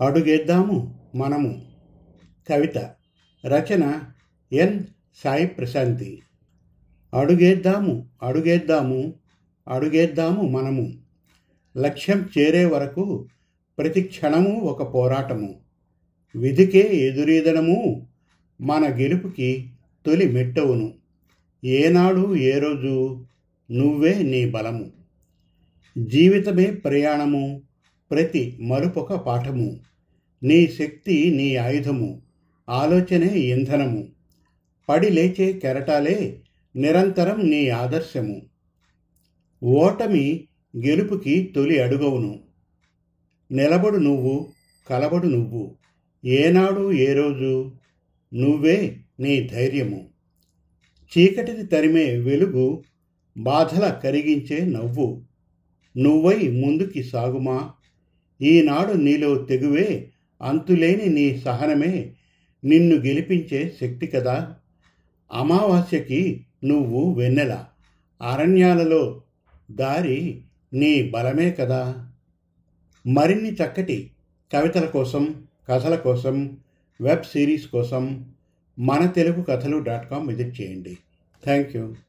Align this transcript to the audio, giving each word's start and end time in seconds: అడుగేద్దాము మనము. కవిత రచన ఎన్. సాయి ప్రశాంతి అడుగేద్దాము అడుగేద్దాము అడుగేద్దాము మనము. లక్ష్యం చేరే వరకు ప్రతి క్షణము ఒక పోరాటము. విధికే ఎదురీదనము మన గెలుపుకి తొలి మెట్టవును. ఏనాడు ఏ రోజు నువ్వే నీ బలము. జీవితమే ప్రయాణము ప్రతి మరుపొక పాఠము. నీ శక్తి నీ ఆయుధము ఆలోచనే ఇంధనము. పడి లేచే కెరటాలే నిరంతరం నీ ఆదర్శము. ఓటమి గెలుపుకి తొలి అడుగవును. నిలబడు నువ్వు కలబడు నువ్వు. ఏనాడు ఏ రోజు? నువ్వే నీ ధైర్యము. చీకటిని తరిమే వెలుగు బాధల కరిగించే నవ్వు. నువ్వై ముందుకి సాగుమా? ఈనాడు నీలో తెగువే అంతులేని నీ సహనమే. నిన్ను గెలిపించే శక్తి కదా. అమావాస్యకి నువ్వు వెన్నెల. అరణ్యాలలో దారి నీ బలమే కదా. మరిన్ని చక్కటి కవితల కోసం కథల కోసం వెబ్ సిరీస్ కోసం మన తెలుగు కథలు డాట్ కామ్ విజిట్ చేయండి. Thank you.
అడుగేద్దాము 0.00 1.00
మనము. 1.14 1.62
కవిత 2.50 2.78
రచన 3.46 4.02
ఎన్. 4.52 4.80
సాయి 5.24 5.46
ప్రశాంతి 5.46 6.22
అడుగేద్దాము 7.14 8.08
అడుగేద్దాము 8.22 9.14
అడుగేద్దాము 9.68 10.42
మనము. 10.42 10.92
లక్ష్యం 11.76 12.28
చేరే 12.38 12.64
వరకు 12.64 13.26
ప్రతి 13.78 14.02
క్షణము 14.02 14.60
ఒక 14.60 14.94
పోరాటము. 14.94 15.54
విధికే 16.36 16.90
ఎదురీదనము 16.92 18.06
మన 18.60 18.82
గెలుపుకి 18.88 19.70
తొలి 20.06 20.32
మెట్టవును. 20.32 20.94
ఏనాడు 21.64 22.36
ఏ 22.36 22.58
రోజు 22.58 23.24
నువ్వే 23.70 24.22
నీ 24.22 24.50
బలము. 24.50 24.92
జీవితమే 25.98 26.64
ప్రయాణము 26.64 27.62
ప్రతి 28.10 28.58
మరుపొక 28.60 29.12
పాఠము. 29.14 29.80
నీ 30.42 30.66
శక్తి 30.66 31.30
నీ 31.30 31.56
ఆయుధము 31.56 32.22
ఆలోచనే 32.68 33.38
ఇంధనము. 33.38 34.08
పడి 34.88 35.10
లేచే 35.10 35.52
కెరటాలే 35.52 36.40
నిరంతరం 36.76 37.50
నీ 37.50 37.68
ఆదర్శము. 37.68 38.42
ఓటమి 39.62 40.48
గెలుపుకి 40.76 41.52
తొలి 41.56 41.82
అడుగవును. 41.82 42.40
నిలబడు 43.52 43.96
నువ్వు 43.96 44.52
కలబడు 44.90 45.26
నువ్వు. 45.26 45.76
ఏనాడు 46.24 46.92
ఏ 46.92 47.12
రోజు? 47.12 47.72
నువ్వే 48.34 48.96
నీ 49.20 49.42
ధైర్యము. 49.42 50.08
చీకటిని 51.18 51.66
తరిమే 51.66 52.04
వెలుగు 52.04 52.82
బాధల 53.38 54.00
కరిగించే 54.04 54.66
నవ్వు. 54.66 55.24
నువ్వై 55.96 56.48
ముందుకి 56.48 57.02
సాగుమా? 57.02 57.72
ఈనాడు 58.44 58.92
నీలో 58.92 59.44
తెగువే 59.44 60.10
అంతులేని 60.42 61.06
నీ 61.06 61.40
సహనమే. 61.40 62.12
నిన్ను 62.64 62.96
గెలిపించే 62.96 63.76
శక్తి 63.80 64.06
కదా. 64.06 64.54
అమావాస్యకి 65.32 66.46
నువ్వు 66.64 67.14
వెన్నెల. 67.14 67.64
అరణ్యాలలో 68.22 69.22
దారి 69.70 70.42
నీ 70.72 71.10
బలమే 71.10 71.50
కదా. 71.50 72.08
మరిన్ని 73.06 73.52
చక్కటి 73.52 74.10
కవితల 74.52 74.84
కోసం 74.84 75.44
కథల 75.68 75.96
కోసం 75.96 76.56
వెబ్ 77.00 77.22
సిరీస్ 77.22 77.66
కోసం 77.66 78.32
మన 78.78 79.06
తెలుగు 79.06 79.42
కథలు 79.42 79.78
డాట్ 79.78 80.10
కామ్ 80.10 80.28
విజిట్ 80.28 80.60
చేయండి. 80.60 80.98
Thank 81.44 81.76
you. 81.76 81.94